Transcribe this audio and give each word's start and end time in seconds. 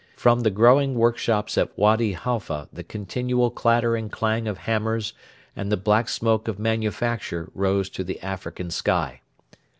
From 0.15 0.39
the 0.39 0.49
growing 0.49 0.95
workshops 0.95 1.59
at 1.59 1.77
Wady 1.77 2.13
Halfa 2.13 2.67
the 2.73 2.83
continual 2.83 3.51
clatter 3.51 3.95
and 3.95 4.11
clang 4.11 4.47
of 4.47 4.57
hammers 4.57 5.13
and 5.55 5.71
the 5.71 5.77
black 5.77 6.09
smoke 6.09 6.47
of 6.47 6.57
manufacture 6.57 7.51
rose 7.53 7.87
to 7.91 8.03
the 8.03 8.19
African 8.21 8.71
sky. 8.71 9.21